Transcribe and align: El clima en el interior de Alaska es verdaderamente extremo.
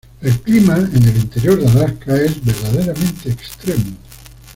El 0.21 0.39
clima 0.39 0.77
en 0.79 1.03
el 1.03 1.15
interior 1.15 1.59
de 1.59 1.67
Alaska 1.67 2.15
es 2.19 2.43
verdaderamente 2.43 3.29
extremo. 3.29 3.95